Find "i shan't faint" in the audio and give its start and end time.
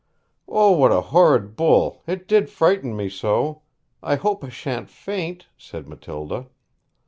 4.43-5.45